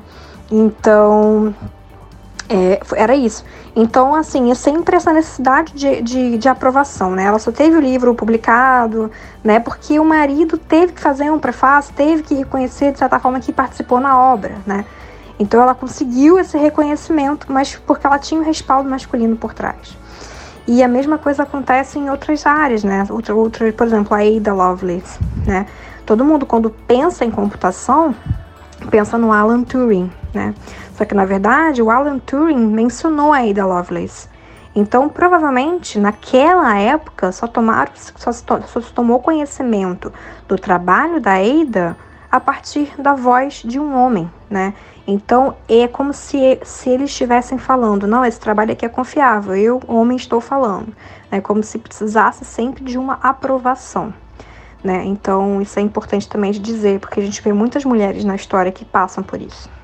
[0.49, 1.53] Então,
[2.49, 3.43] é, era isso.
[3.75, 7.25] Então, assim, é sempre essa necessidade de, de, de, aprovação, né?
[7.25, 9.11] Ela só teve o livro publicado,
[9.43, 9.59] né?
[9.59, 13.51] Porque o marido teve que fazer um prefácio, teve que reconhecer, de certa forma, que
[13.51, 14.85] participou na obra, né?
[15.39, 19.95] Então ela conseguiu esse reconhecimento, mas porque ela tinha um respaldo masculino por trás.
[20.67, 23.05] E a mesma coisa acontece em outras áreas, né?
[23.09, 25.65] Outra, outra, por exemplo, a Ada Lovelace, né?
[26.05, 28.15] Todo mundo quando pensa em computação
[28.89, 30.53] pensa no Alan Turing, né?
[30.97, 34.27] Só que na verdade o Alan Turing mencionou a Ada Lovelace.
[34.75, 40.11] Então, provavelmente, naquela época, só, tomaram, só, só se tomou conhecimento
[40.47, 41.95] do trabalho da Ada
[42.31, 44.73] a partir da voz de um homem, né?
[45.07, 49.81] Então é como se, se eles estivessem falando, não, esse trabalho aqui é confiável, eu,
[49.87, 50.93] homem, estou falando.
[51.31, 54.13] É como se precisasse sempre de uma aprovação.
[54.83, 55.05] Né?
[55.05, 58.71] Então isso é importante também de dizer, porque a gente vê muitas mulheres na história
[58.71, 59.76] que passam por isso.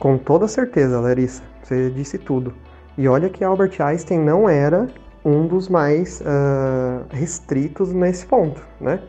[0.00, 2.52] Com toda certeza, Larissa, você disse tudo.
[2.98, 4.88] E olha que Albert Einstein não era
[5.24, 9.00] um dos mais uh, restritos nesse ponto, né?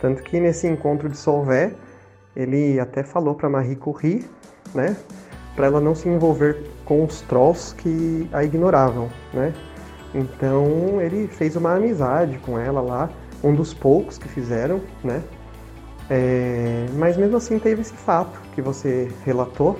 [0.00, 1.74] Tanto que nesse encontro de Solvay,
[2.36, 4.24] ele até falou para Marie Curie
[4.74, 4.96] né?
[5.54, 9.52] Para ela não se envolver com os trolls que a ignoravam, né?
[10.14, 13.10] Então ele fez uma amizade com ela lá,
[13.42, 15.22] um dos poucos que fizeram, né?
[16.10, 19.78] É, mas mesmo assim teve esse fato que você relatou.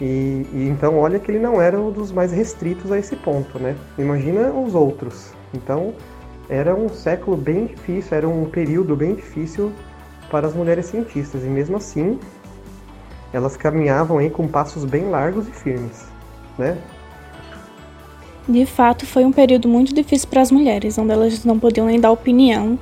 [0.00, 3.58] E, e, então olha que ele não era um dos mais restritos a esse ponto,
[3.58, 3.76] né?
[3.98, 5.32] Imagina os outros.
[5.52, 5.94] Então
[6.48, 9.72] era um século bem difícil, era um período bem difícil
[10.30, 11.42] para as mulheres cientistas.
[11.42, 12.18] E mesmo assim
[13.32, 16.06] elas caminhavam aí com passos bem largos e firmes,
[16.56, 16.78] né?
[18.48, 22.00] De fato, foi um período muito difícil para as mulheres, onde elas não podiam nem
[22.00, 22.78] dar opinião,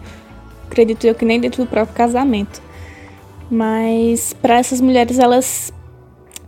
[0.64, 2.62] acredito eu que nem dentro do próprio casamento.
[3.50, 5.72] Mas para essas mulheres, elas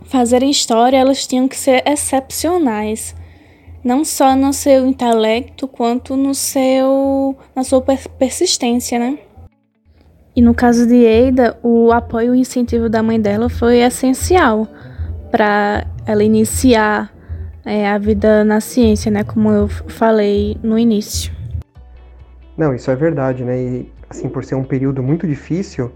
[0.09, 3.15] fazerem história, elas tinham que ser excepcionais,
[3.83, 9.19] não só no seu intelecto, quanto no seu na sua persistência, né?
[10.35, 14.67] E no caso de Eida, o apoio e o incentivo da mãe dela foi essencial
[15.31, 17.13] para ela iniciar
[17.63, 19.23] é, a vida na ciência, né?
[19.23, 21.31] Como eu falei no início.
[22.57, 23.57] Não, isso é verdade, né?
[23.61, 25.91] E assim, por ser um período muito difícil,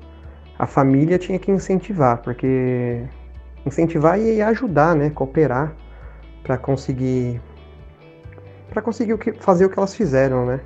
[0.58, 3.02] a família tinha que incentivar, porque
[3.66, 5.10] incentivar e ajudar, né?
[5.10, 5.74] Cooperar
[6.44, 7.42] para conseguir
[8.70, 10.60] para conseguir fazer o que elas fizeram, né?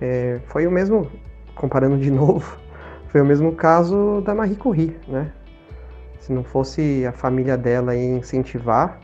[0.00, 1.10] É, foi o mesmo,
[1.54, 2.58] comparando de novo,
[3.08, 5.32] foi o mesmo caso da Marie Curie, né?
[6.18, 9.00] Se não fosse a família dela incentivar,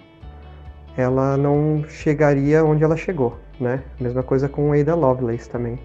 [0.97, 3.83] ela não chegaria onde ela chegou, né?
[4.01, 5.79] Mesma coisa com Ada Lovelace também.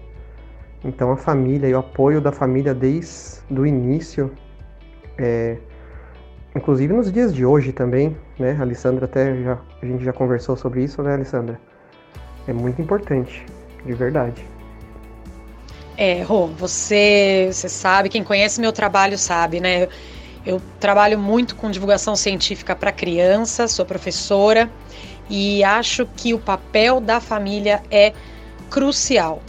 [0.84, 4.32] Então a família e o apoio da família desde o início,
[5.16, 5.58] é,
[6.54, 8.56] inclusive nos dias de hoje também, né?
[8.58, 11.60] A Alessandra até já, a gente já conversou sobre isso, né, Alessandra?
[12.46, 13.44] É muito importante,
[13.84, 14.44] de verdade.
[15.96, 19.88] É, Rô, você, você sabe, quem conhece meu trabalho sabe, né?
[20.44, 24.68] Eu trabalho muito com divulgação científica para criança, sou professora
[25.30, 28.12] e acho que o papel da família é
[28.68, 29.40] crucial.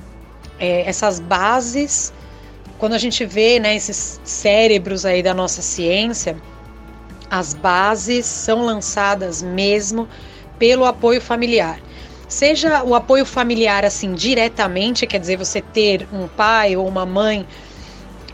[0.59, 2.13] É, essas bases,
[2.77, 6.37] quando a gente vê né, esses cérebros aí da nossa ciência,
[7.33, 10.07] as bases são lançadas mesmo
[10.59, 11.79] pelo apoio familiar.
[12.27, 17.43] Seja o apoio familiar assim diretamente, quer dizer, você ter um pai ou uma mãe,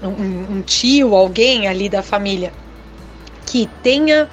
[0.04, 2.52] um, um tio, alguém ali da família
[3.46, 4.30] que tenha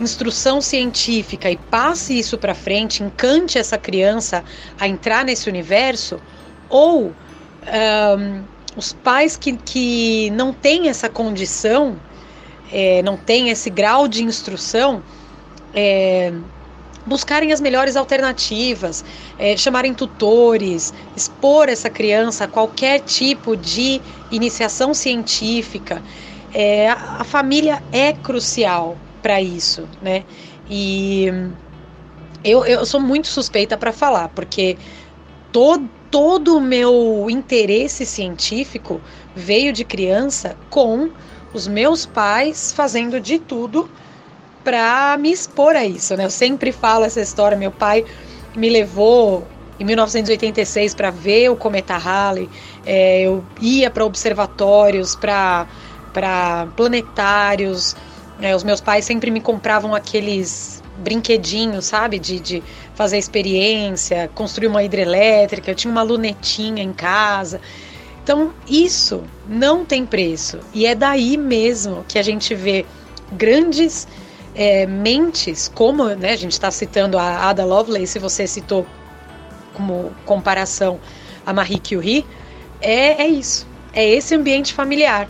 [0.00, 4.42] instrução científica e passe isso para frente, encante essa criança
[4.80, 6.20] a entrar nesse universo,
[6.68, 8.42] ou um,
[8.76, 11.96] os pais que, que não têm essa condição,
[12.72, 15.02] é, não têm esse grau de instrução,
[15.74, 16.32] é,
[17.06, 19.04] buscarem as melhores alternativas,
[19.38, 24.00] é, chamarem tutores, expor essa criança a qualquer tipo de
[24.30, 26.02] iniciação científica.
[26.52, 30.24] É, a, a família é crucial para isso, né?
[30.70, 31.26] E
[32.44, 34.76] eu, eu sou muito suspeita para falar, porque
[35.50, 39.00] todo, todo o meu interesse científico
[39.34, 41.10] veio de criança com
[41.52, 43.88] os meus pais fazendo de tudo
[44.62, 46.24] para me expor a isso, né?
[46.24, 47.56] Eu sempre falo essa história.
[47.56, 48.04] Meu pai
[48.54, 49.46] me levou
[49.80, 52.50] em 1986 para ver o cometa Halley.
[52.84, 55.66] É, eu ia para observatórios, para
[56.76, 57.96] planetários.
[58.40, 62.18] É, os meus pais sempre me compravam aqueles brinquedinhos, sabe?
[62.18, 62.62] De, de
[62.94, 65.70] fazer experiência, construir uma hidrelétrica.
[65.70, 67.60] Eu tinha uma lunetinha em casa.
[68.28, 70.60] Então, isso não tem preço.
[70.74, 72.84] E é daí mesmo que a gente vê
[73.32, 74.06] grandes
[74.54, 78.84] é, mentes, como né, a gente está citando a Ada Lovelace, você citou
[79.72, 81.00] como comparação
[81.46, 82.22] a Marie Curie,
[82.82, 83.66] é, é isso.
[83.94, 85.26] É esse ambiente familiar.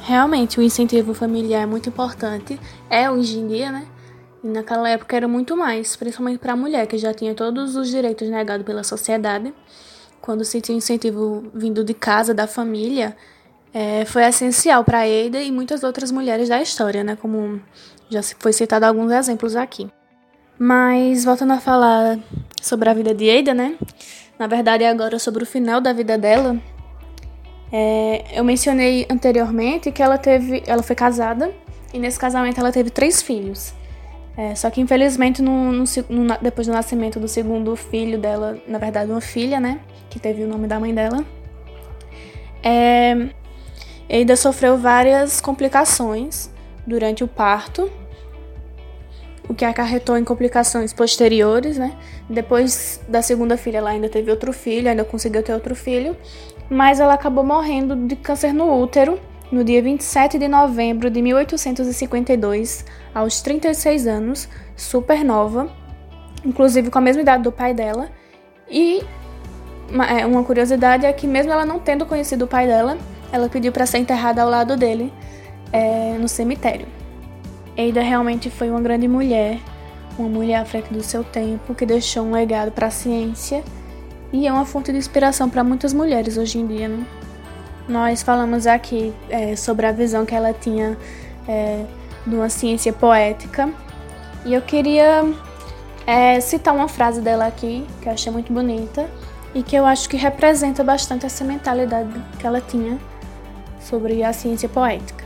[0.00, 2.58] Realmente, o incentivo familiar é muito importante.
[2.90, 3.86] É hoje em dia, né?
[4.42, 7.88] E naquela época era muito mais, principalmente para a mulher, que já tinha todos os
[7.88, 9.54] direitos negados pela sociedade.
[10.22, 13.14] Quando se tinha incentivo vindo de casa, da família,
[13.74, 17.16] é, foi essencial para Ada e muitas outras mulheres da história, né?
[17.20, 17.60] Como
[18.08, 19.90] já foi citado alguns exemplos aqui.
[20.58, 22.18] Mas voltando a falar
[22.62, 23.76] sobre a vida de Ada, né?
[24.38, 26.56] Na verdade, agora sobre o final da vida dela,
[27.74, 31.50] É, eu mencionei anteriormente que ela teve, ela foi casada
[31.94, 33.72] e nesse casamento ela teve três filhos.
[34.36, 38.78] É, só que infelizmente no, no, no, depois do nascimento do segundo filho dela, na
[38.78, 39.80] verdade uma filha, né,
[40.12, 41.24] que teve o nome da mãe dela,
[42.62, 43.30] é,
[44.08, 46.50] Eida sofreu várias complicações
[46.86, 47.90] durante o parto,
[49.48, 51.96] o que acarretou em complicações posteriores, né?
[52.28, 56.14] Depois da segunda filha, ela ainda teve outro filho, ainda conseguiu ter outro filho,
[56.68, 59.18] mas ela acabou morrendo de câncer no útero
[59.50, 62.84] no dia 27 de novembro de 1852,
[63.14, 65.70] aos 36 anos, super nova,
[66.44, 68.10] inclusive com a mesma idade do pai dela.
[68.70, 69.02] E
[70.26, 72.96] uma curiosidade é que, mesmo ela não tendo conhecido o pai dela,
[73.30, 75.12] ela pediu para ser enterrada ao lado dele
[75.72, 76.86] é, no cemitério.
[77.76, 79.58] Ada realmente foi uma grande mulher,
[80.18, 83.62] uma mulher à frente do seu tempo, que deixou um legado para a ciência
[84.32, 86.88] e é uma fonte de inspiração para muitas mulheres hoje em dia.
[86.88, 87.06] Né?
[87.88, 90.96] Nós falamos aqui é, sobre a visão que ela tinha
[91.48, 91.84] é,
[92.26, 93.70] de uma ciência poética
[94.44, 95.24] e eu queria
[96.06, 99.08] é, citar uma frase dela aqui que eu achei muito bonita
[99.54, 102.98] e que eu acho que representa bastante essa mentalidade que ela tinha
[103.80, 105.24] sobre a ciência poética.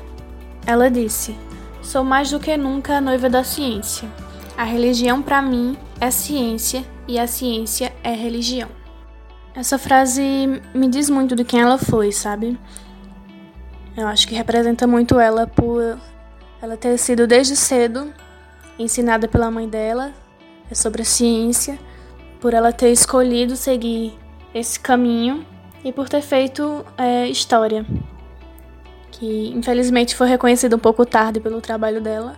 [0.67, 1.37] Ela disse:
[1.83, 4.09] Sou mais do que nunca a noiva da ciência.
[4.57, 8.69] A religião para mim é ciência e a ciência é religião.
[9.55, 12.59] Essa frase me diz muito de quem ela foi, sabe?
[13.97, 15.99] Eu acho que representa muito ela por
[16.61, 18.13] ela ter sido desde cedo
[18.79, 20.13] ensinada pela mãe dela
[20.73, 21.79] sobre a ciência,
[22.41, 24.19] por ela ter escolhido seguir
[24.55, 25.45] esse caminho
[25.85, 27.85] e por ter feito é, história,
[29.11, 32.37] que infelizmente foi reconhecida um pouco tarde pelo trabalho dela,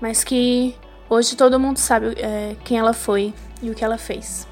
[0.00, 0.74] mas que
[1.08, 4.48] hoje todo mundo sabe é, quem ela foi e o que ela fez.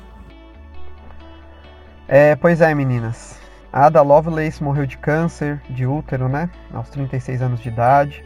[2.07, 3.39] É, pois é, meninas.
[3.71, 6.49] A Ada Lovelace morreu de câncer de útero, né?
[6.73, 8.25] Aos 36 anos de idade.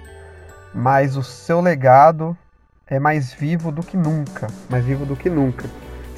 [0.72, 2.36] Mas o seu legado
[2.86, 4.46] é mais vivo do que nunca.
[4.70, 5.68] Mais vivo do que nunca.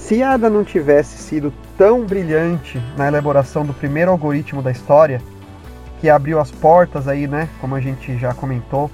[0.04, 5.18] Se Ada não tivesse sido tão brilhante na elaboração do primeiro algoritmo da história,
[5.98, 7.48] que abriu as portas aí, né?
[7.58, 8.90] Como a gente já comentou,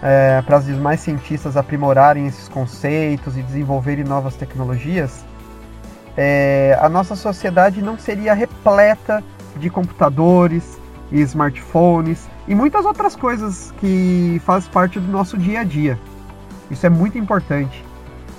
[0.00, 5.24] é, para os demais cientistas aprimorarem esses conceitos e desenvolverem novas tecnologias,
[6.16, 9.24] é, a nossa sociedade não seria repleta
[9.56, 10.78] de computadores
[11.10, 15.98] e smartphones e muitas outras coisas que fazem parte do nosso dia a dia.
[16.70, 17.85] Isso é muito importante.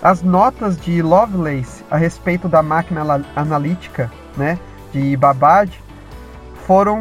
[0.08, 3.01] As notas de Lovelace a respeito da máquina
[3.36, 4.58] analítica né,
[4.93, 5.84] de Babbage
[6.66, 6.99] foram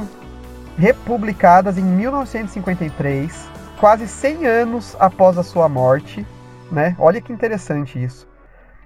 [0.76, 3.48] republicadas em 1953,
[3.78, 6.26] quase 100 anos após a sua morte.
[6.72, 6.96] Né?
[6.98, 8.28] Olha que interessante isso.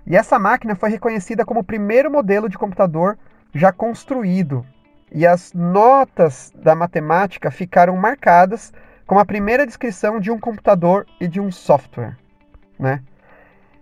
[0.06, 3.16] E essa máquina foi reconhecida como o primeiro modelo de computador
[3.54, 4.66] já construído.
[5.10, 8.70] E as notas da matemática ficaram marcadas
[9.06, 12.18] como a primeira descrição de um computador e de um software.
[12.78, 13.00] Né?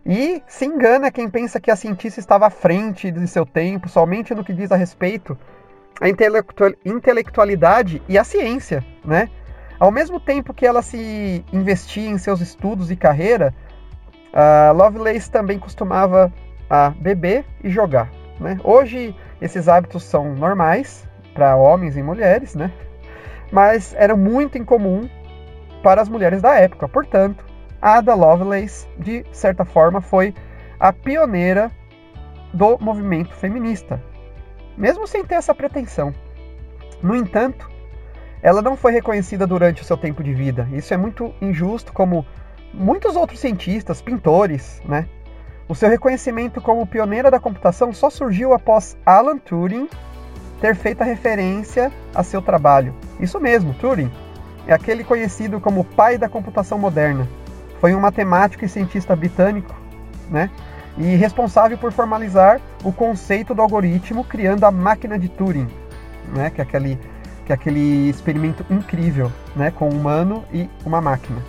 [0.05, 4.35] E se engana quem pensa que a cientista estava à frente de seu tempo somente
[4.35, 5.37] no que diz a respeito
[6.01, 6.09] à
[6.85, 8.85] intelectualidade e à ciência.
[9.05, 9.29] Né?
[9.79, 13.55] Ao mesmo tempo que ela se investia em seus estudos e carreira,
[14.75, 16.33] Lovelace também costumava
[16.71, 18.11] a beber e jogar.
[18.41, 18.59] Né?
[18.63, 22.73] Hoje esses hábitos são normais para homens e mulheres, né?
[23.53, 25.09] mas eram muito incomum
[25.83, 26.89] para as mulheres da época.
[26.89, 27.45] Portanto,
[27.81, 30.35] Ada Lovelace, de certa forma, foi
[30.79, 31.71] a pioneira
[32.53, 34.03] do movimento feminista,
[34.77, 36.15] mesmo sem ter essa pretensão.
[37.03, 37.69] No entanto,
[38.43, 40.69] ela não foi reconhecida durante o seu tempo de vida.
[40.73, 42.25] Isso é muito injusto, como
[42.73, 45.09] muitos outros cientistas, pintores, né?
[45.69, 49.89] O seu reconhecimento como pioneira da computação só surgiu após Alan Turing
[50.61, 52.95] ter feito a referência a seu trabalho.
[53.21, 54.11] Isso mesmo, Turing
[54.67, 57.29] é aquele conhecido como pai da computação moderna.
[57.81, 59.75] Foi um matemático e cientista britânico,
[60.31, 60.51] né?
[60.97, 65.69] E responsável por formalizar o conceito do algoritmo criando a máquina de Turing,
[66.35, 66.51] né?
[66.51, 66.99] Que é aquele,
[67.47, 69.71] que é aquele experimento incrível, né?
[69.71, 71.41] Com um humano e uma máquina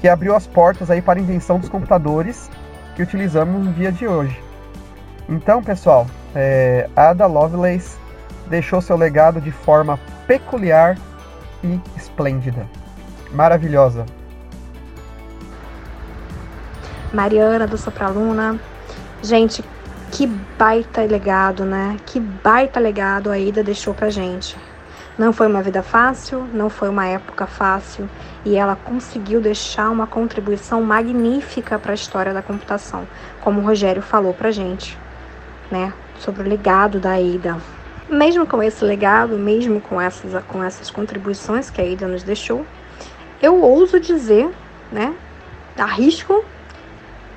[0.00, 2.50] que abriu as portas aí para a invenção dos computadores
[2.96, 4.40] que utilizamos no dia de hoje.
[5.28, 7.98] Então, pessoal, é, Ada Lovelace
[8.48, 10.98] deixou seu legado de forma peculiar
[11.62, 12.66] e esplêndida.
[13.32, 14.06] Maravilhosa.
[17.12, 18.58] Mariana do Sopraluna.
[19.22, 19.64] Gente,
[20.12, 21.96] que baita legado, né?
[22.06, 24.56] Que baita legado a Ida deixou pra gente.
[25.18, 28.08] Não foi uma vida fácil, não foi uma época fácil
[28.44, 33.06] e ela conseguiu deixar uma contribuição magnífica para a história da computação,
[33.42, 34.96] como o Rogério falou para gente,
[35.70, 37.58] né, sobre o legado da Ada.
[38.08, 42.64] mesmo com esse legado, mesmo com essas, com essas contribuições que a Ida nos deixou,
[43.42, 44.50] eu ouso dizer,
[44.90, 45.14] né,
[45.78, 46.44] arrisco,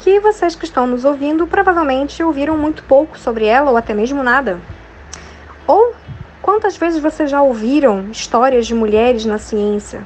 [0.04, 4.22] que vocês que estão nos ouvindo provavelmente ouviram muito pouco sobre ela ou até mesmo
[4.22, 4.60] nada.
[5.66, 5.96] Ou
[6.42, 10.06] quantas vezes vocês já ouviram histórias de mulheres na ciência?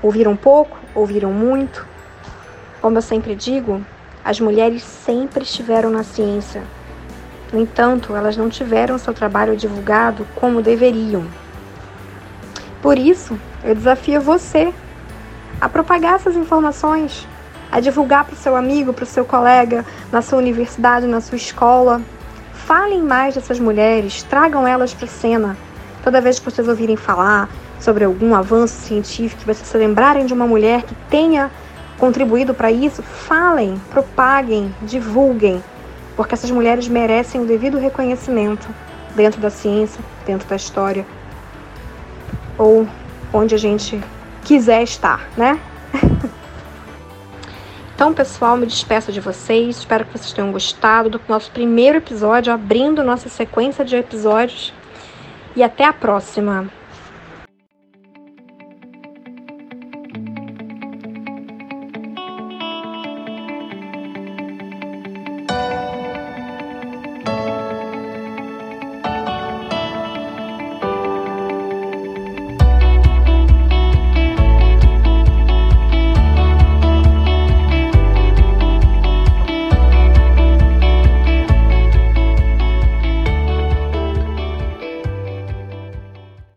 [0.00, 0.78] Ouviram pouco?
[0.94, 1.84] Ouviram muito?
[2.80, 3.84] Como eu sempre digo,
[4.24, 6.62] as mulheres sempre estiveram na ciência.
[7.52, 11.26] No entanto, elas não tiveram seu trabalho divulgado como deveriam.
[12.80, 14.72] Por isso, eu desafio você
[15.60, 17.26] a propagar essas informações,
[17.76, 21.36] a divulgar para o seu amigo, para o seu colega, na sua universidade, na sua
[21.36, 22.00] escola.
[22.54, 25.56] Falem mais dessas mulheres, tragam elas para a cena.
[26.02, 30.32] Toda vez que vocês ouvirem falar sobre algum avanço científico, que vocês se lembrarem de
[30.32, 31.50] uma mulher que tenha
[31.98, 35.62] contribuído para isso, falem, propaguem, divulguem,
[36.16, 38.66] porque essas mulheres merecem o devido reconhecimento
[39.14, 41.04] dentro da ciência, dentro da história,
[42.56, 42.88] ou
[43.34, 44.02] onde a gente
[44.42, 45.60] quiser estar, né?
[47.96, 49.78] Então, pessoal, me despeço de vocês.
[49.78, 54.70] Espero que vocês tenham gostado do nosso primeiro episódio, abrindo nossa sequência de episódios.
[55.56, 56.68] E até a próxima!